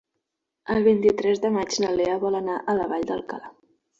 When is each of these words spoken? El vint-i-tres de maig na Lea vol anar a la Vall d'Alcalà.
El 0.75 0.79
vint-i-tres 0.87 1.41
de 1.43 1.51
maig 1.59 1.77
na 1.83 1.91
Lea 1.99 2.17
vol 2.25 2.37
anar 2.39 2.57
a 2.73 2.77
la 2.79 2.89
Vall 2.95 3.09
d'Alcalà. 3.13 3.55